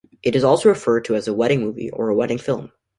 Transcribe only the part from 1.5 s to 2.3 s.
movie or a